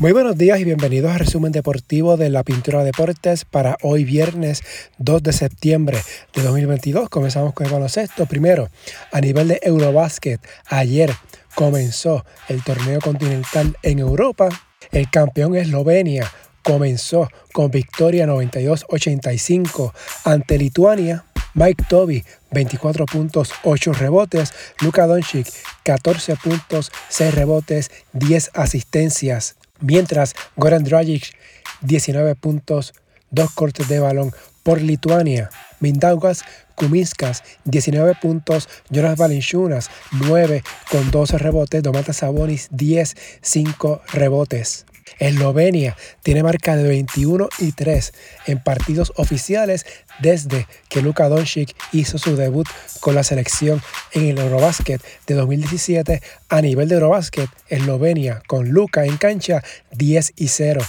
Muy 0.00 0.12
buenos 0.12 0.38
días 0.38 0.60
y 0.60 0.64
bienvenidos 0.64 1.10
al 1.10 1.18
resumen 1.18 1.50
deportivo 1.50 2.16
de 2.16 2.30
la 2.30 2.44
Pintura 2.44 2.84
Deportes 2.84 3.44
para 3.44 3.76
hoy 3.82 4.04
viernes 4.04 4.62
2 4.98 5.24
de 5.24 5.32
septiembre 5.32 5.98
de 6.36 6.42
2022. 6.42 7.08
Comenzamos 7.08 7.52
con 7.52 7.66
el 7.66 7.72
baloncesto. 7.72 8.26
Primero, 8.26 8.68
a 9.10 9.20
nivel 9.20 9.48
de 9.48 9.58
Eurobasket, 9.60 10.40
ayer 10.66 11.12
comenzó 11.56 12.24
el 12.46 12.62
torneo 12.62 13.00
continental 13.00 13.76
en 13.82 13.98
Europa. 13.98 14.48
El 14.92 15.10
campeón 15.10 15.56
Eslovenia 15.56 16.32
comenzó 16.62 17.28
con 17.52 17.72
victoria 17.72 18.24
92-85 18.28 19.92
ante 20.22 20.58
Lituania. 20.58 21.24
Mike 21.54 21.86
Toby, 21.88 22.22
24 22.52 23.04
puntos, 23.04 23.50
8 23.64 23.94
rebotes. 23.94 24.52
Luka 24.80 25.08
Doncic, 25.08 25.48
14 25.82 26.36
puntos, 26.36 26.92
6 27.08 27.34
rebotes, 27.34 27.90
10 28.12 28.52
asistencias. 28.54 29.56
Mientras 29.80 30.34
Goran 30.56 30.84
Dragic, 30.84 31.34
19 31.82 32.34
puntos, 32.34 32.94
2 33.30 33.50
cortes 33.52 33.88
de 33.88 34.00
balón 34.00 34.32
por 34.62 34.80
Lituania. 34.80 35.50
Mindaugas 35.80 36.44
Kuminskas, 36.74 37.42
19 37.64 38.14
puntos. 38.20 38.68
Jonas 38.90 39.16
Valenciunas, 39.16 39.90
9 40.12 40.62
con 40.90 41.10
12 41.10 41.38
rebotes. 41.38 41.82
Domantas 41.82 42.18
Sabonis, 42.18 42.68
10, 42.70 43.16
5 43.40 44.02
rebotes. 44.12 44.86
Eslovenia 45.18 45.96
tiene 46.22 46.42
marca 46.42 46.76
de 46.76 46.88
21 46.88 47.48
y 47.58 47.72
3 47.72 48.12
en 48.46 48.62
partidos 48.62 49.12
oficiales 49.16 49.86
desde 50.20 50.66
que 50.88 51.02
Luka 51.02 51.28
Doncic 51.28 51.74
hizo 51.92 52.18
su 52.18 52.36
debut 52.36 52.68
con 53.00 53.14
la 53.14 53.22
selección 53.22 53.82
en 54.12 54.26
el 54.28 54.38
Eurobasket 54.38 55.02
de 55.26 55.34
2017 55.34 56.22
a 56.48 56.60
nivel 56.60 56.88
de 56.88 56.96
Eurobasket. 56.96 57.48
Eslovenia 57.68 58.42
con 58.46 58.70
Luka 58.70 59.04
en 59.04 59.16
cancha 59.16 59.62
10 59.92 60.32
y 60.36 60.48
0, 60.48 60.80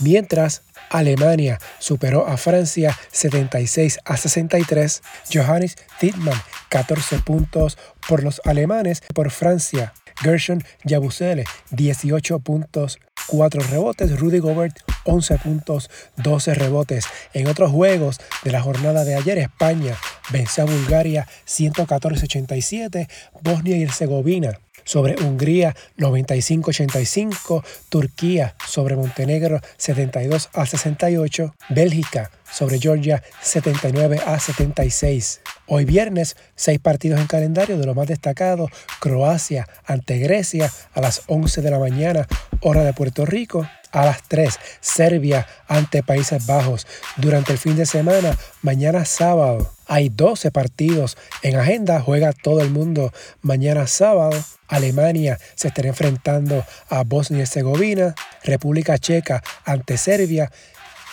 mientras 0.00 0.62
Alemania 0.90 1.58
superó 1.78 2.26
a 2.26 2.36
Francia 2.36 2.96
76 3.10 3.98
a 4.04 4.16
63. 4.16 5.02
Johannes 5.32 5.76
Tittmann 5.98 6.40
14 6.68 7.18
puntos 7.18 7.78
por 8.08 8.22
los 8.22 8.40
alemanes 8.44 9.02
por 9.14 9.30
Francia. 9.30 9.92
Gershon 10.16 10.62
Yabusele 10.84 11.44
18 11.70 12.38
puntos 12.38 12.98
4 13.26 13.62
rebotes. 13.70 14.18
Rudy 14.18 14.38
Gobert 14.38 14.78
11 15.04 15.38
puntos, 15.38 15.90
12 16.16 16.54
rebotes. 16.54 17.06
En 17.32 17.46
otros 17.46 17.70
juegos 17.70 18.20
de 18.42 18.52
la 18.52 18.62
jornada 18.62 19.04
de 19.04 19.14
ayer, 19.14 19.38
España 19.38 19.96
venció 20.30 20.64
a 20.64 20.66
Bulgaria 20.66 21.28
114-87, 21.46 23.08
Bosnia 23.42 23.76
y 23.76 23.82
Herzegovina 23.82 24.58
sobre 24.84 25.16
Hungría 25.22 25.74
95-85, 25.98 27.64
Turquía 27.88 28.54
sobre 28.66 28.96
Montenegro 28.96 29.60
72 29.76 30.50
a 30.52 30.66
68, 30.66 31.54
Bélgica 31.70 32.30
sobre 32.50 32.78
Georgia 32.78 33.22
79 33.40 34.20
a 34.24 34.38
76. 34.38 35.40
Hoy 35.66 35.84
viernes, 35.84 36.36
seis 36.54 36.78
partidos 36.78 37.20
en 37.20 37.26
calendario 37.26 37.78
de 37.78 37.86
lo 37.86 37.94
más 37.94 38.06
destacado, 38.06 38.68
Croacia 39.00 39.66
ante 39.84 40.18
Grecia 40.18 40.70
a 40.92 41.00
las 41.00 41.22
11 41.26 41.62
de 41.62 41.70
la 41.70 41.78
mañana, 41.78 42.28
hora 42.60 42.84
de 42.84 42.92
Puerto 42.92 43.26
Rico, 43.26 43.66
a 43.94 44.04
las 44.04 44.22
3, 44.28 44.58
Serbia 44.80 45.46
ante 45.68 46.02
Países 46.02 46.46
Bajos. 46.46 46.86
Durante 47.16 47.52
el 47.52 47.58
fin 47.58 47.76
de 47.76 47.86
semana, 47.86 48.36
mañana 48.60 49.04
sábado, 49.04 49.72
hay 49.86 50.08
12 50.08 50.50
partidos 50.50 51.16
en 51.42 51.56
agenda, 51.56 52.00
juega 52.00 52.32
todo 52.32 52.60
el 52.60 52.70
mundo. 52.70 53.12
Mañana 53.40 53.86
sábado, 53.86 54.36
Alemania 54.74 55.38
se 55.54 55.68
estará 55.68 55.88
enfrentando 55.88 56.64
a 56.88 57.04
Bosnia 57.04 57.38
y 57.38 57.42
Herzegovina, 57.42 58.14
República 58.42 58.98
Checa 58.98 59.42
ante 59.64 59.96
Serbia 59.96 60.50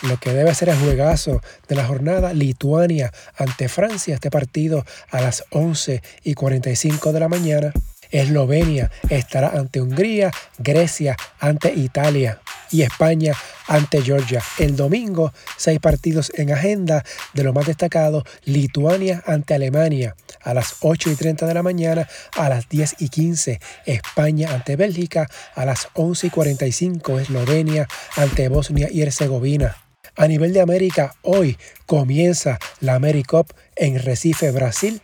lo 0.03 0.17
que 0.17 0.33
debe 0.33 0.53
ser 0.55 0.69
el 0.69 0.79
juegazo 0.79 1.41
de 1.67 1.75
la 1.75 1.85
jornada, 1.85 2.33
Lituania 2.33 3.11
ante 3.37 3.69
Francia, 3.69 4.15
este 4.15 4.31
partido 4.31 4.83
a 5.11 5.21
las 5.21 5.43
11 5.51 6.01
y 6.23 6.33
45 6.33 7.13
de 7.13 7.19
la 7.19 7.29
mañana. 7.29 7.71
Eslovenia 8.11 8.91
estará 9.09 9.49
ante 9.49 9.81
Hungría, 9.81 10.31
Grecia 10.57 11.15
ante 11.39 11.73
Italia 11.73 12.39
y 12.71 12.83
España 12.83 13.33
ante 13.67 14.01
Georgia. 14.01 14.41
El 14.57 14.75
domingo, 14.75 15.33
seis 15.57 15.79
partidos 15.79 16.31
en 16.35 16.51
agenda 16.51 17.03
de 17.33 17.43
lo 17.43 17.53
más 17.53 17.67
destacado, 17.67 18.23
Lituania 18.45 19.23
ante 19.25 19.53
Alemania 19.53 20.15
a 20.43 20.53
las 20.53 20.75
8 20.81 21.11
y 21.11 21.15
30 21.15 21.45
de 21.45 21.53
la 21.53 21.63
mañana, 21.63 22.07
a 22.35 22.49
las 22.49 22.67
10 22.69 22.95
y 22.99 23.09
15, 23.09 23.59
España 23.85 24.53
ante 24.53 24.75
Bélgica, 24.75 25.29
a 25.55 25.65
las 25.65 25.87
11 25.93 26.27
y 26.27 26.29
45, 26.29 27.19
Eslovenia 27.19 27.87
ante 28.15 28.49
Bosnia 28.49 28.87
y 28.91 29.01
Herzegovina. 29.01 29.75
A 30.17 30.27
nivel 30.27 30.51
de 30.51 30.59
América, 30.59 31.15
hoy 31.21 31.57
comienza 31.85 32.59
la 32.81 32.95
AmeriCup 32.95 33.51
en 33.75 33.97
Recife, 33.97 34.51
Brasil. 34.51 35.01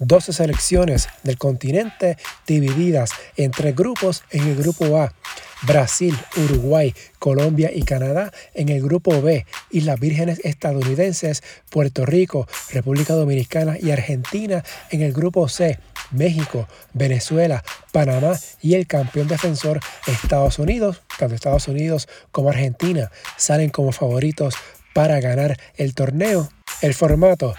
12 0.00 0.32
selecciones 0.32 1.08
del 1.22 1.38
continente 1.38 2.16
divididas 2.46 3.10
en 3.36 3.50
tres 3.50 3.74
grupos 3.74 4.22
en 4.30 4.48
el 4.48 4.56
grupo 4.56 4.98
A. 4.98 5.14
Brasil, 5.62 6.16
Uruguay, 6.36 6.94
Colombia 7.18 7.70
y 7.74 7.82
Canadá 7.82 8.32
en 8.54 8.70
el 8.70 8.82
grupo 8.82 9.20
B, 9.20 9.44
Islas 9.70 10.00
Vírgenes 10.00 10.40
estadounidenses, 10.44 11.42
Puerto 11.68 12.06
Rico, 12.06 12.48
República 12.70 13.14
Dominicana 13.14 13.76
y 13.78 13.90
Argentina 13.90 14.64
en 14.90 15.02
el 15.02 15.12
grupo 15.12 15.48
C, 15.48 15.78
México, 16.10 16.68
Venezuela, 16.92 17.64
Panamá 17.92 18.38
y 18.60 18.74
el 18.74 18.86
campeón 18.86 19.28
defensor 19.28 19.80
Estados 20.06 20.58
Unidos, 20.58 21.02
tanto 21.18 21.34
Estados 21.34 21.68
Unidos 21.68 22.08
como 22.32 22.50
Argentina 22.50 23.10
salen 23.36 23.70
como 23.70 23.92
favoritos 23.92 24.54
para 24.94 25.20
ganar 25.20 25.56
el 25.76 25.94
torneo. 25.94 26.50
El 26.82 26.94
formato, 26.94 27.54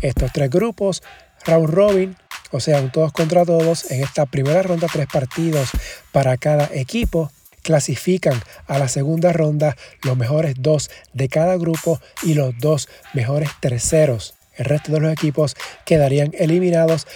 estos 0.00 0.32
tres 0.32 0.50
grupos, 0.50 1.02
round 1.44 1.70
robin, 1.70 2.16
o 2.50 2.60
sea, 2.60 2.80
un 2.80 2.90
todos 2.90 3.12
contra 3.12 3.44
todos. 3.44 3.90
En 3.90 4.02
esta 4.02 4.26
primera 4.26 4.62
ronda, 4.62 4.88
tres 4.90 5.06
partidos 5.06 5.70
para 6.12 6.36
cada 6.36 6.68
equipo. 6.72 7.30
Clasifican 7.62 8.40
a 8.66 8.78
la 8.78 8.88
segunda 8.88 9.32
ronda 9.32 9.76
los 10.02 10.16
mejores 10.16 10.54
dos 10.58 10.90
de 11.12 11.28
cada 11.28 11.56
grupo 11.56 12.00
y 12.22 12.34
los 12.34 12.56
dos 12.58 12.88
mejores 13.12 13.50
terceros. 13.60 14.34
El 14.56 14.64
resto 14.64 14.92
de 14.92 15.00
los 15.00 15.12
equipos 15.12 15.54
quedarían 15.84 16.30
eliminados. 16.34 17.06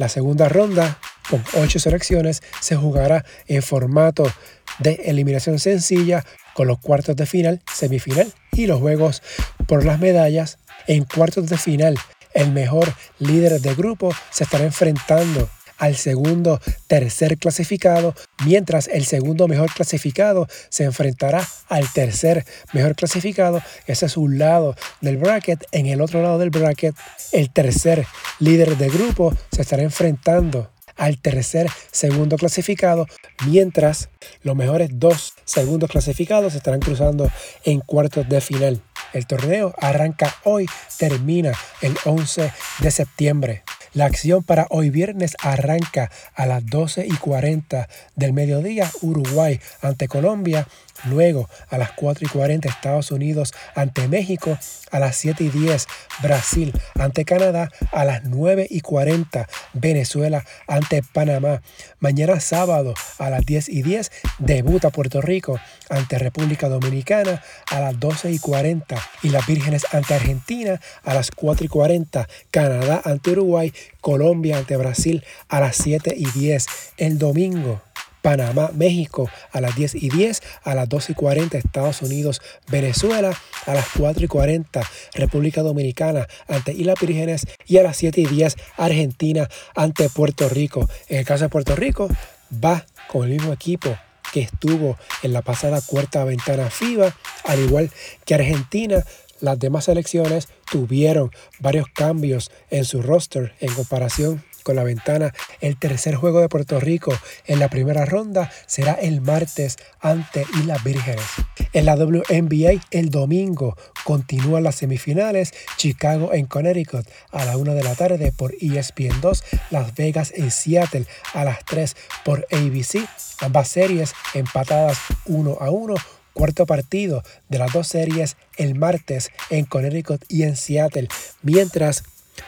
La 0.00 0.08
segunda 0.08 0.48
ronda, 0.48 0.98
con 1.28 1.44
ocho 1.62 1.78
selecciones, 1.78 2.42
se 2.60 2.74
jugará 2.74 3.26
en 3.46 3.62
formato 3.62 4.32
de 4.78 4.94
eliminación 5.04 5.58
sencilla 5.58 6.24
con 6.54 6.68
los 6.68 6.78
cuartos 6.78 7.16
de 7.16 7.26
final, 7.26 7.60
semifinal 7.70 8.32
y 8.52 8.64
los 8.64 8.80
juegos 8.80 9.22
por 9.66 9.84
las 9.84 10.00
medallas. 10.00 10.56
En 10.86 11.04
cuartos 11.04 11.50
de 11.50 11.58
final 11.58 11.98
el 12.32 12.50
mejor 12.50 12.90
líder 13.18 13.60
de 13.60 13.74
grupo 13.74 14.10
se 14.30 14.44
estará 14.44 14.64
enfrentando 14.64 15.50
al 15.80 15.96
segundo 15.96 16.60
tercer 16.86 17.38
clasificado, 17.38 18.14
mientras 18.44 18.86
el 18.86 19.04
segundo 19.06 19.48
mejor 19.48 19.72
clasificado 19.72 20.46
se 20.68 20.84
enfrentará 20.84 21.44
al 21.68 21.90
tercer 21.92 22.44
mejor 22.72 22.94
clasificado. 22.94 23.62
Ese 23.86 24.06
es 24.06 24.16
un 24.16 24.38
lado 24.38 24.76
del 25.00 25.16
bracket. 25.16 25.64
En 25.72 25.86
el 25.86 26.02
otro 26.02 26.22
lado 26.22 26.38
del 26.38 26.50
bracket, 26.50 26.94
el 27.32 27.50
tercer 27.50 28.06
líder 28.38 28.76
de 28.76 28.88
grupo 28.90 29.34
se 29.50 29.62
estará 29.62 29.82
enfrentando 29.82 30.70
al 30.96 31.18
tercer 31.18 31.66
segundo 31.90 32.36
clasificado, 32.36 33.06
mientras 33.46 34.10
los 34.42 34.54
mejores 34.54 34.90
dos 34.92 35.32
segundos 35.46 35.90
clasificados 35.90 36.52
se 36.52 36.58
estarán 36.58 36.80
cruzando 36.80 37.30
en 37.64 37.80
cuartos 37.80 38.28
de 38.28 38.42
final. 38.42 38.82
El 39.14 39.26
torneo 39.26 39.74
arranca 39.78 40.36
hoy, 40.44 40.66
termina 40.98 41.52
el 41.80 41.96
11 42.04 42.52
de 42.80 42.90
septiembre. 42.90 43.62
La 43.92 44.04
acción 44.04 44.44
para 44.44 44.68
hoy 44.70 44.88
viernes 44.90 45.36
arranca 45.42 46.12
a 46.34 46.46
las 46.46 46.64
12 46.64 47.06
y 47.06 47.16
40 47.16 47.88
del 48.14 48.32
mediodía 48.32 48.88
Uruguay 49.02 49.58
ante 49.82 50.06
Colombia 50.06 50.68
Luego, 51.04 51.48
a 51.68 51.78
las 51.78 51.92
4 51.92 52.26
y 52.26 52.28
40, 52.28 52.68
Estados 52.68 53.10
Unidos 53.10 53.52
ante 53.74 54.08
México. 54.08 54.58
A 54.90 54.98
las 54.98 55.16
7 55.16 55.44
y 55.44 55.48
10, 55.50 55.86
Brasil 56.22 56.72
ante 56.94 57.24
Canadá. 57.24 57.70
A 57.92 58.04
las 58.04 58.24
9 58.24 58.66
y 58.68 58.80
40, 58.80 59.48
Venezuela 59.72 60.44
ante 60.66 61.02
Panamá. 61.02 61.62
Mañana 62.00 62.40
sábado, 62.40 62.94
a 63.18 63.30
las 63.30 63.46
10 63.46 63.68
y 63.68 63.82
10, 63.82 64.10
debuta 64.38 64.90
Puerto 64.90 65.20
Rico 65.20 65.60
ante 65.88 66.18
República 66.18 66.68
Dominicana. 66.68 67.42
A 67.70 67.80
las 67.80 68.00
12 68.00 68.32
y 68.32 68.38
40, 68.38 68.96
y 69.22 69.30
las 69.30 69.46
Vírgenes 69.46 69.86
ante 69.92 70.14
Argentina. 70.14 70.80
A 71.04 71.14
las 71.14 71.30
4 71.30 71.66
y 71.66 71.68
40, 71.68 72.28
Canadá 72.50 73.00
ante 73.04 73.30
Uruguay. 73.30 73.72
Colombia 74.00 74.58
ante 74.58 74.76
Brasil. 74.76 75.24
A 75.48 75.60
las 75.60 75.76
7 75.76 76.14
y 76.16 76.26
10, 76.30 76.66
el 76.96 77.18
domingo. 77.18 77.80
Panamá, 78.22 78.70
México 78.74 79.30
a 79.52 79.60
las 79.60 79.76
10 79.76 79.96
y 79.96 80.08
10, 80.10 80.42
a 80.64 80.74
las 80.74 80.88
2 80.88 81.10
y 81.10 81.14
40 81.14 81.58
Estados 81.58 82.02
Unidos, 82.02 82.40
Venezuela, 82.68 83.36
a 83.66 83.74
las 83.74 83.86
4 83.96 84.24
y 84.24 84.28
40 84.28 84.82
República 85.14 85.62
Dominicana 85.62 86.26
ante 86.48 86.72
Islas 86.72 86.96
Vírgenes 87.00 87.46
y 87.66 87.78
a 87.78 87.82
las 87.82 87.96
7 87.96 88.20
y 88.20 88.26
10 88.26 88.56
Argentina 88.76 89.48
ante 89.74 90.08
Puerto 90.08 90.48
Rico. 90.48 90.88
En 91.08 91.18
el 91.18 91.24
caso 91.24 91.44
de 91.44 91.50
Puerto 91.50 91.76
Rico, 91.76 92.08
va 92.52 92.84
con 93.08 93.24
el 93.24 93.30
mismo 93.30 93.52
equipo 93.52 93.96
que 94.32 94.40
estuvo 94.40 94.96
en 95.22 95.32
la 95.32 95.42
pasada 95.42 95.80
cuarta 95.80 96.24
ventana 96.24 96.70
FIBA, 96.70 97.14
al 97.44 97.60
igual 97.60 97.90
que 98.24 98.34
Argentina. 98.34 99.04
Las 99.40 99.58
demás 99.58 99.86
selecciones 99.86 100.48
tuvieron 100.70 101.30
varios 101.60 101.86
cambios 101.88 102.50
en 102.68 102.84
su 102.84 103.00
roster 103.00 103.54
en 103.60 103.72
comparación 103.72 104.44
con 104.62 104.76
la 104.76 104.84
ventana. 104.84 105.32
El 105.60 105.76
tercer 105.76 106.14
juego 106.14 106.40
de 106.40 106.48
Puerto 106.48 106.80
Rico 106.80 107.12
en 107.46 107.58
la 107.58 107.68
primera 107.68 108.04
ronda 108.04 108.50
será 108.66 108.92
el 108.92 109.20
martes 109.20 109.76
ante 110.00 110.44
Islas 110.58 110.82
Vírgenes. 110.84 111.24
En 111.72 111.86
la 111.86 111.94
WNBA 111.94 112.82
el 112.90 113.10
domingo 113.10 113.76
continúan 114.04 114.64
las 114.64 114.76
semifinales 114.76 115.52
Chicago 115.76 116.32
en 116.32 116.46
Connecticut 116.46 117.06
a 117.30 117.44
la 117.44 117.56
1 117.56 117.74
de 117.74 117.82
la 117.82 117.94
tarde 117.94 118.32
por 118.32 118.54
ESPN 118.60 119.20
2, 119.20 119.44
Las 119.70 119.94
Vegas 119.94 120.32
en 120.34 120.50
Seattle 120.50 121.06
a 121.34 121.44
las 121.44 121.64
3 121.64 121.96
por 122.24 122.46
ABC. 122.50 123.06
Ambas 123.40 123.68
series 123.68 124.14
empatadas 124.34 124.98
1 125.26 125.58
a 125.60 125.70
1 125.70 125.94
cuarto 126.32 126.66
partido 126.66 127.22
de 127.48 127.58
las 127.58 127.72
dos 127.72 127.88
series 127.88 128.36
el 128.56 128.74
martes 128.74 129.30
en 129.50 129.64
Connecticut 129.64 130.24
y 130.28 130.44
en 130.44 130.56
Seattle, 130.56 131.08
mientras 131.42 132.04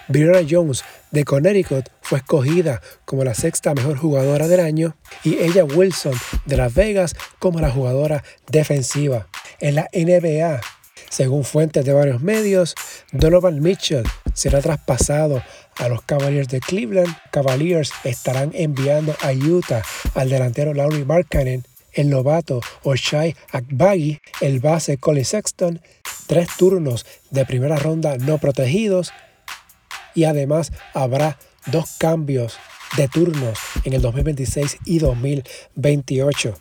Brianna 0.08 0.46
Jones 0.48 0.84
de 1.10 1.24
Connecticut 1.24 1.88
fue 2.00 2.18
escogida 2.18 2.80
como 3.04 3.24
la 3.24 3.34
sexta 3.34 3.74
mejor 3.74 3.96
jugadora 3.96 4.48
del 4.48 4.60
año 4.60 4.96
y 5.24 5.38
ella 5.38 5.64
Wilson 5.64 6.14
de 6.46 6.56
Las 6.56 6.74
Vegas 6.74 7.14
como 7.38 7.60
la 7.60 7.70
jugadora 7.70 8.24
defensiva. 8.50 9.28
En 9.60 9.76
la 9.76 9.88
NBA, 9.92 10.60
según 11.08 11.44
fuentes 11.44 11.84
de 11.84 11.92
varios 11.92 12.22
medios, 12.22 12.74
Donovan 13.12 13.60
Mitchell 13.60 14.04
será 14.34 14.60
traspasado 14.60 15.42
a 15.78 15.88
los 15.88 16.02
Cavaliers 16.02 16.48
de 16.48 16.60
Cleveland. 16.60 17.14
Cavaliers 17.30 17.92
estarán 18.04 18.50
enviando 18.54 19.14
a 19.22 19.32
Utah 19.32 19.82
al 20.14 20.30
delantero 20.30 20.74
Laurie 20.74 21.04
Markkanen, 21.04 21.64
el 21.92 22.08
novato 22.08 22.60
Oshai 22.82 23.36
Akbagi, 23.52 24.20
el 24.40 24.60
base 24.60 24.96
Colin 24.96 25.24
Sexton, 25.24 25.80
tres 26.26 26.48
turnos 26.56 27.04
de 27.30 27.44
primera 27.44 27.76
ronda 27.76 28.16
no 28.16 28.38
protegidos 28.38 29.12
y 30.14 30.24
además 30.24 30.72
habrá 30.94 31.38
dos 31.66 31.96
cambios 31.98 32.58
de 32.96 33.08
turnos 33.08 33.58
en 33.84 33.94
el 33.94 34.02
2026 34.02 34.78
y 34.84 34.98
2028. 34.98 36.54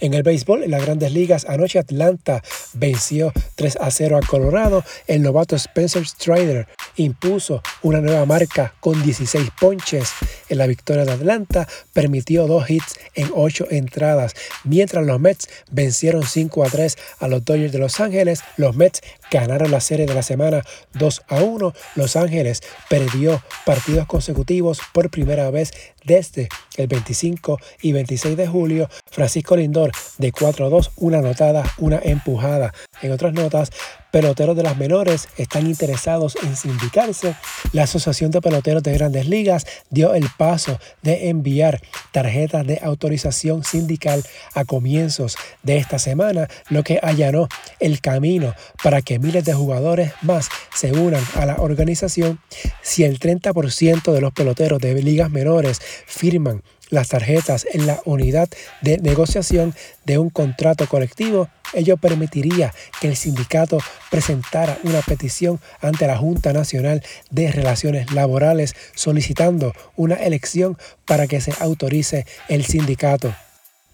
En 0.00 0.14
el 0.14 0.22
béisbol, 0.22 0.64
en 0.64 0.72
las 0.72 0.84
grandes 0.84 1.12
ligas, 1.12 1.46
anoche 1.48 1.78
Atlanta 1.78 2.42
venció 2.74 3.32
3 3.54 3.78
a 3.80 3.90
0 3.90 4.18
a 4.18 4.26
Colorado. 4.26 4.84
El 5.06 5.22
novato 5.22 5.56
Spencer 5.56 6.06
Strider 6.06 6.66
impuso 6.96 7.62
una 7.82 8.00
nueva 8.00 8.26
marca 8.26 8.74
con 8.80 9.02
16 9.02 9.50
ponches 9.58 10.10
en 10.48 10.58
la 10.58 10.66
victoria 10.66 11.04
de 11.04 11.12
Atlanta. 11.12 11.68
Permitió 11.92 12.46
dos 12.46 12.68
hits 12.68 12.98
en 13.14 13.30
8 13.34 13.68
entradas. 13.70 14.34
Mientras 14.64 15.04
los 15.04 15.20
Mets 15.20 15.48
vencieron 15.70 16.24
5 16.24 16.64
a 16.64 16.68
3 16.68 16.96
a 17.20 17.28
los 17.28 17.44
Dodgers 17.44 17.72
de 17.72 17.78
Los 17.78 18.00
Ángeles, 18.00 18.42
los 18.56 18.76
Mets 18.76 19.02
ganaron 19.30 19.70
la 19.70 19.80
serie 19.80 20.06
de 20.06 20.14
la 20.14 20.22
semana 20.22 20.62
2 20.94 21.22
a 21.28 21.42
1. 21.42 21.74
Los 21.94 22.16
Ángeles 22.16 22.62
perdió 22.88 23.42
partidos 23.64 24.06
consecutivos 24.06 24.80
por 24.92 25.10
primera 25.10 25.50
vez 25.50 25.72
desde 26.04 26.48
el 26.76 26.86
25 26.86 27.58
y 27.82 27.92
26 27.92 28.36
de 28.36 28.46
julio. 28.46 28.88
Francisco 29.10 29.56
Lindor 29.56 29.92
de 30.18 30.32
4 30.32 30.66
a 30.66 30.68
2, 30.68 30.90
una 30.96 31.18
anotada, 31.18 31.64
una 31.78 32.00
empujada. 32.02 32.72
En 33.02 33.12
otras 33.12 33.32
notas, 33.34 33.70
peloteros 34.10 34.56
de 34.56 34.62
las 34.62 34.78
menores 34.78 35.28
están 35.36 35.66
interesados 35.66 36.36
en 36.42 36.56
sindicarse. 36.56 37.34
La 37.72 37.82
Asociación 37.82 38.30
de 38.30 38.40
Peloteros 38.40 38.82
de 38.82 38.94
Grandes 38.94 39.28
Ligas 39.28 39.66
dio 39.90 40.14
el 40.14 40.26
paso 40.38 40.78
de 41.02 41.28
enviar 41.28 41.82
tarjetas 42.12 42.66
de 42.66 42.80
autorización 42.82 43.64
sindical 43.64 44.24
a 44.54 44.64
comienzos 44.64 45.36
de 45.62 45.76
esta 45.76 45.98
semana, 45.98 46.48
lo 46.70 46.82
que 46.82 46.98
allanó 47.02 47.48
el 47.78 48.00
camino 48.00 48.54
para 48.82 49.02
que 49.02 49.18
miles 49.18 49.44
de 49.44 49.52
jugadores 49.52 50.12
más 50.22 50.48
se 50.74 50.92
unan 50.92 51.22
a 51.34 51.44
la 51.44 51.56
organización. 51.56 52.40
Si 52.82 53.04
el 53.04 53.18
30% 53.18 54.12
de 54.12 54.20
los 54.20 54.32
peloteros 54.32 54.80
de 54.80 54.94
ligas 55.02 55.30
menores 55.30 55.80
firman 56.06 56.62
las 56.90 57.08
tarjetas 57.08 57.66
en 57.72 57.86
la 57.86 58.00
unidad 58.04 58.48
de 58.80 58.98
negociación 58.98 59.74
de 60.04 60.18
un 60.18 60.30
contrato 60.30 60.86
colectivo, 60.86 61.48
ello 61.74 61.96
permitiría 61.96 62.72
que 63.00 63.08
el 63.08 63.16
sindicato 63.16 63.78
presentara 64.10 64.78
una 64.84 65.00
petición 65.02 65.60
ante 65.80 66.06
la 66.06 66.16
Junta 66.16 66.52
Nacional 66.52 67.02
de 67.30 67.50
Relaciones 67.50 68.12
Laborales 68.12 68.74
solicitando 68.94 69.72
una 69.96 70.16
elección 70.16 70.78
para 71.04 71.26
que 71.26 71.40
se 71.40 71.52
autorice 71.60 72.26
el 72.48 72.64
sindicato. 72.64 73.34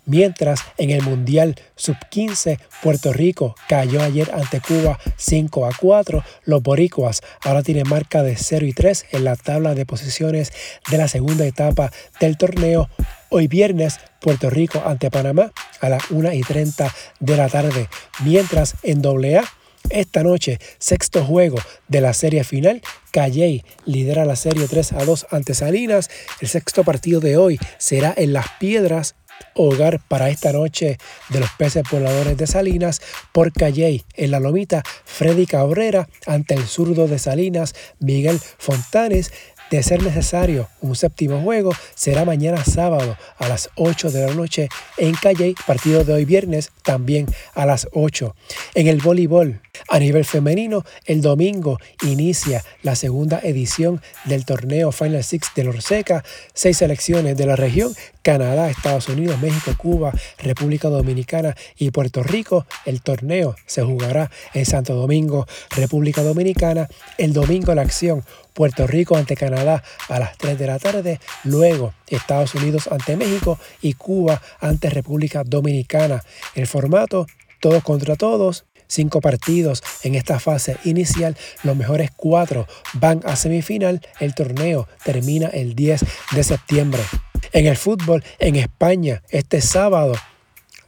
Mientras 0.04 0.60
en 0.78 0.90
el 0.90 1.02
Mundial 1.02 1.54
Sub-15 1.76 2.58
Puerto 2.82 3.12
Rico 3.12 3.54
cayó 3.68 4.02
ayer 4.02 4.32
ante 4.34 4.60
Cuba 4.60 4.98
5 5.16 5.66
a 5.66 5.70
4, 5.78 6.24
los 6.44 6.62
boricuas 6.62 7.22
ahora 7.42 7.62
tienen 7.62 7.88
marca 7.88 8.24
de 8.24 8.36
0 8.36 8.66
y 8.66 8.72
3 8.72 9.06
en 9.12 9.24
la 9.24 9.36
tabla 9.36 9.74
de 9.74 9.86
posiciones 9.86 10.52
de 10.90 10.98
la 10.98 11.06
segunda 11.06 11.46
etapa 11.46 11.92
del 12.18 12.36
torneo. 12.36 12.88
Hoy 13.28 13.46
viernes 13.46 14.00
Puerto 14.20 14.50
Rico 14.50 14.82
ante 14.84 15.10
Panamá 15.10 15.52
a 15.80 15.88
las 15.88 16.10
1 16.10 16.32
y 16.32 16.42
30 16.42 16.92
de 17.20 17.36
la 17.36 17.48
tarde, 17.48 17.88
mientras 18.24 18.74
en 18.82 19.06
AA 19.06 19.44
esta 19.90 20.22
noche, 20.22 20.58
sexto 20.78 21.24
juego 21.24 21.58
de 21.88 22.00
la 22.00 22.14
serie 22.14 22.44
final, 22.44 22.82
Calley 23.10 23.64
lidera 23.84 24.24
la 24.24 24.36
serie 24.36 24.66
3 24.66 24.92
a 24.92 25.04
2 25.04 25.26
ante 25.30 25.54
Salinas. 25.54 26.08
El 26.40 26.48
sexto 26.48 26.82
partido 26.84 27.20
de 27.20 27.36
hoy 27.36 27.58
será 27.78 28.14
en 28.16 28.32
Las 28.32 28.46
Piedras 28.58 29.16
hogar 29.54 30.00
para 30.08 30.30
esta 30.30 30.52
noche 30.52 30.98
de 31.28 31.40
los 31.40 31.50
peces 31.58 31.82
pobladores 31.88 32.36
de 32.36 32.46
Salinas 32.46 33.00
por 33.32 33.52
Calley 33.52 34.04
en 34.14 34.30
la 34.30 34.40
Lomita, 34.40 34.82
Freddy 35.04 35.46
Cabrera 35.46 36.08
ante 36.26 36.54
el 36.54 36.66
zurdo 36.66 37.08
de 37.08 37.18
Salinas, 37.18 37.74
Miguel 38.00 38.38
Fontanes. 38.58 39.32
De 39.70 39.82
ser 39.82 40.02
necesario 40.02 40.68
un 40.80 40.96
séptimo 40.96 41.40
juego, 41.40 41.72
será 41.94 42.24
mañana 42.24 42.64
sábado 42.64 43.16
a 43.38 43.48
las 43.48 43.70
8 43.76 44.10
de 44.10 44.26
la 44.26 44.34
noche 44.34 44.68
en 44.98 45.14
Calley, 45.14 45.54
partido 45.66 46.04
de 46.04 46.12
hoy 46.12 46.24
viernes 46.24 46.70
también 46.82 47.26
a 47.54 47.64
las 47.64 47.88
8. 47.92 48.34
En 48.74 48.86
el 48.86 48.98
voleibol, 48.98 49.60
a 49.88 49.98
nivel 49.98 50.24
femenino, 50.24 50.84
el 51.06 51.22
domingo 51.22 51.78
inicia 52.02 52.62
la 52.82 52.94
segunda 52.94 53.40
edición 53.42 54.02
del 54.24 54.44
torneo 54.44 54.92
Final 54.92 55.24
Six 55.24 55.52
de 55.54 55.64
Lorseca. 55.64 56.24
Seis 56.52 56.78
selecciones 56.78 57.36
de 57.36 57.46
la 57.46 57.56
región, 57.56 57.94
Canadá, 58.22 58.70
Estados 58.70 59.08
Unidos, 59.08 59.40
México, 59.40 59.72
Cuba, 59.76 60.12
República 60.38 60.88
Dominicana 60.88 61.56
y 61.76 61.90
Puerto 61.90 62.22
Rico. 62.22 62.66
El 62.84 63.02
torneo 63.02 63.56
se 63.66 63.82
jugará 63.82 64.30
en 64.54 64.66
Santo 64.66 64.94
Domingo, 64.94 65.46
República 65.70 66.22
Dominicana. 66.22 66.88
El 67.18 67.32
domingo 67.32 67.74
la 67.74 67.82
acción 67.82 68.24
Puerto 68.52 68.86
Rico 68.86 69.16
ante 69.16 69.36
Canadá 69.36 69.82
a 70.08 70.18
las 70.18 70.36
3 70.38 70.58
de 70.58 70.66
la 70.66 70.78
tarde, 70.78 71.20
luego 71.44 71.94
Estados 72.08 72.54
Unidos 72.54 72.88
ante 72.90 73.16
México 73.16 73.58
y 73.80 73.94
Cuba 73.94 74.40
ante 74.60 74.90
República 74.90 75.42
Dominicana. 75.44 76.22
El 76.54 76.66
formato, 76.66 77.26
todos 77.60 77.82
contra 77.82 78.16
todos, 78.16 78.64
cinco 78.92 79.20
partidos 79.20 79.82
en 80.02 80.14
esta 80.14 80.38
fase 80.38 80.76
inicial. 80.84 81.36
Los 81.62 81.76
mejores 81.76 82.10
cuatro 82.14 82.66
van 82.94 83.20
a 83.24 83.36
semifinal. 83.36 84.00
El 84.20 84.34
torneo 84.34 84.88
termina 85.04 85.48
el 85.48 85.74
10 85.74 86.04
de 86.32 86.44
septiembre. 86.44 87.02
En 87.52 87.66
el 87.66 87.76
fútbol, 87.76 88.22
en 88.38 88.56
España, 88.56 89.22
este 89.30 89.60
sábado, 89.60 90.14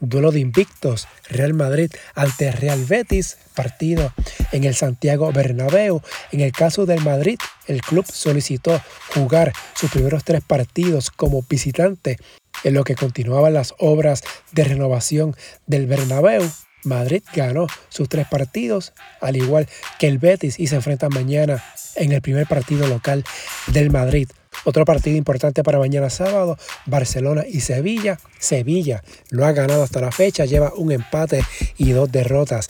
duelo 0.01 0.33
de 0.33 0.41
invictos, 0.41 1.09
Real 1.29 1.55
Madrid 1.55 1.91
ante 2.15 2.51
Real 2.53 2.85
Betis, 2.85 3.37
partido 3.55 4.13
en 4.53 4.65
el 4.65 4.75
Santiago 4.75 5.33
Bernabéu. 5.33 6.03
En 6.33 6.41
el 6.41 6.53
caso 6.53 6.87
del 6.87 7.01
Madrid, 7.01 7.39
el 7.67 7.81
club 7.83 8.05
solicitó 8.07 8.81
jugar 9.15 9.53
sus 9.75 9.91
primeros 9.91 10.25
tres 10.25 10.43
partidos 10.43 11.11
como 11.11 11.43
visitante 11.43 12.19
en 12.63 12.75
lo 12.75 12.85
que 12.85 12.95
continuaban 12.95 13.55
las 13.55 13.75
obras 13.79 14.23
de 14.53 14.65
renovación 14.65 15.37
del 15.67 15.87
Bernabéu. 15.87 16.43
Madrid 16.85 17.23
ganó 17.35 17.67
sus 17.89 18.09
tres 18.09 18.27
partidos, 18.29 18.93
al 19.21 19.37
igual 19.37 19.69
que 19.99 20.07
el 20.07 20.19
Betis, 20.19 20.61
y 20.61 20.67
se 20.67 20.77
enfrentan 20.77 21.11
mañana 21.15 21.65
en 21.97 22.13
el 22.13 22.21
primer 22.21 22.47
partido 22.47 22.87
local 22.87 23.25
del 23.69 23.91
Madrid. 23.91 24.29
Otro 24.64 24.85
partido 24.85 25.16
importante 25.16 25.62
para 25.62 25.78
mañana 25.78 26.11
sábado, 26.11 26.59
Barcelona 26.87 27.44
y 27.47 27.61
Sevilla. 27.61 28.18
Sevilla 28.38 29.04
lo 29.30 29.44
ha 29.44 29.52
ganado 29.52 29.83
hasta 29.83 30.00
la 30.00 30.11
fecha, 30.11 30.47
lleva 30.47 30.73
un 30.75 30.92
empate 30.92 31.42
y 31.76 31.92
dos 31.92 32.11
derrotas. 32.11 32.68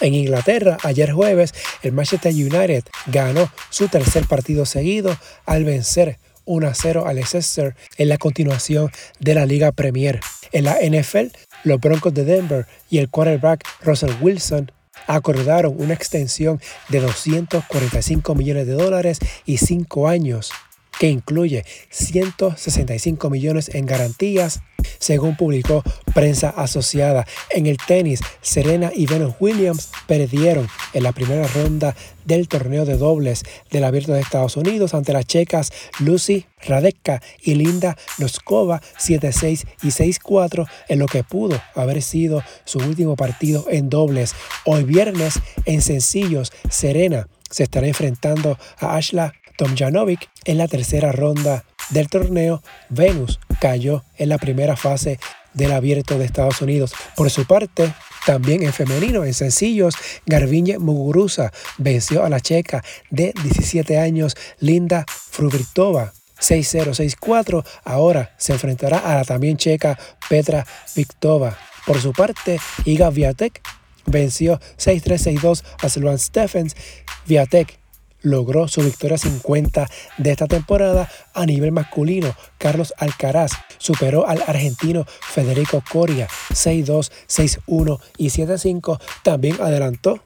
En 0.00 0.12
Inglaterra, 0.12 0.76
ayer 0.82 1.12
jueves, 1.12 1.54
el 1.82 1.92
Manchester 1.92 2.32
United 2.32 2.84
ganó 3.06 3.50
su 3.70 3.88
tercer 3.88 4.26
partido 4.26 4.66
seguido 4.66 5.16
al 5.46 5.64
vencer 5.64 6.18
1 6.44 6.72
0 6.74 7.04
al 7.06 7.16
Leicester 7.16 7.74
en 7.96 8.08
la 8.08 8.18
continuación 8.18 8.90
de 9.20 9.34
la 9.34 9.46
Liga 9.46 9.72
Premier. 9.72 10.20
En 10.52 10.64
la 10.64 10.76
NFL, 10.80 11.28
los 11.64 11.80
Broncos 11.80 12.12
de 12.14 12.24
Denver 12.24 12.66
y 12.90 12.98
el 12.98 13.08
quarterback 13.08 13.64
Russell 13.82 14.12
Wilson 14.20 14.70
acordaron 15.06 15.74
una 15.78 15.94
extensión 15.94 16.60
de 16.88 17.00
245 17.00 18.34
millones 18.34 18.66
de 18.66 18.72
dólares 18.74 19.18
y 19.44 19.58
5 19.58 20.08
años 20.08 20.52
que 20.98 21.08
incluye 21.08 21.64
165 21.90 23.30
millones 23.30 23.70
en 23.74 23.86
garantías 23.86 24.60
según 24.98 25.36
publicó 25.36 25.82
prensa 26.14 26.50
asociada. 26.50 27.26
En 27.50 27.66
el 27.66 27.76
tenis, 27.76 28.20
Serena 28.40 28.90
y 28.94 29.06
Venus 29.06 29.34
Williams 29.40 29.90
perdieron 30.06 30.68
en 30.92 31.02
la 31.02 31.12
primera 31.12 31.46
ronda 31.48 31.94
del 32.24 32.48
torneo 32.48 32.84
de 32.84 32.96
dobles 32.96 33.44
del 33.70 33.84
Abierto 33.84 34.12
de 34.12 34.20
Estados 34.20 34.56
Unidos 34.56 34.94
ante 34.94 35.12
las 35.12 35.26
checas 35.26 35.72
Lucy 36.00 36.46
Radecka 36.66 37.22
y 37.40 37.54
Linda 37.54 37.96
Noskova 38.18 38.80
7-6 38.98 39.66
y 39.82 39.88
6-4 39.88 40.66
en 40.88 40.98
lo 40.98 41.06
que 41.06 41.22
pudo 41.22 41.60
haber 41.74 42.02
sido 42.02 42.42
su 42.64 42.78
último 42.78 43.16
partido 43.16 43.66
en 43.70 43.88
dobles. 43.88 44.34
Hoy 44.64 44.84
viernes 44.84 45.40
en 45.64 45.82
sencillos, 45.82 46.52
Serena 46.68 47.28
se 47.50 47.62
estará 47.62 47.86
enfrentando 47.86 48.58
a 48.78 48.96
Ashla 48.96 49.32
Tomjanovic 49.56 50.28
en 50.44 50.58
la 50.58 50.68
tercera 50.68 51.12
ronda 51.12 51.64
del 51.90 52.08
torneo. 52.08 52.62
Venus 52.88 53.40
cayó 53.60 54.04
en 54.16 54.28
la 54.28 54.38
primera 54.38 54.76
fase 54.76 55.18
del 55.54 55.72
abierto 55.72 56.18
de 56.18 56.26
Estados 56.26 56.60
Unidos. 56.60 56.92
Por 57.16 57.30
su 57.30 57.46
parte, 57.46 57.92
también 58.26 58.62
en 58.62 58.72
femenino, 58.72 59.24
en 59.24 59.34
sencillos, 59.34 59.94
Garbiñe 60.26 60.78
Muguruza 60.78 61.52
venció 61.78 62.24
a 62.24 62.28
la 62.28 62.40
checa 62.40 62.82
de 63.10 63.32
17 63.42 63.98
años 63.98 64.36
Linda 64.58 65.04
Frubritova 65.08 66.12
6-0-6-4. 66.40 67.64
Ahora 67.84 68.34
se 68.36 68.52
enfrentará 68.52 68.98
a 68.98 69.14
la 69.14 69.24
también 69.24 69.56
checa 69.56 69.98
Petra 70.28 70.66
Viktova. 70.94 71.56
Por 71.86 72.00
su 72.00 72.12
parte, 72.12 72.58
Iga 72.84 73.10
Viatek 73.10 73.62
venció 74.06 74.60
6-3-6-2 74.76 75.62
a 75.82 75.88
Sloan 75.88 76.18
Stephens. 76.18 76.76
Viatek 77.26 77.78
logró 78.22 78.68
su 78.68 78.82
victoria 78.82 79.18
50 79.18 79.88
de 80.18 80.30
esta 80.30 80.46
temporada 80.46 81.08
a 81.34 81.46
nivel 81.46 81.72
masculino. 81.72 82.34
Carlos 82.58 82.94
Alcaraz 82.98 83.52
superó 83.78 84.26
al 84.26 84.42
argentino 84.46 85.04
Federico 85.06 85.82
Coria 85.90 86.28
6-2, 86.50 87.10
6-1 87.28 88.00
y 88.18 88.28
7-5. 88.28 89.00
También 89.22 89.56
adelantó 89.60 90.25